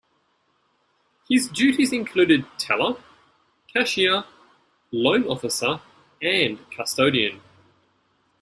His 1.29 1.47
duties 1.47 1.93
included 1.93 2.43
teller, 2.57 2.99
cashier, 3.71 4.23
loan 4.91 5.25
officer 5.27 5.79
and 6.23 6.57
custodian. 6.71 7.39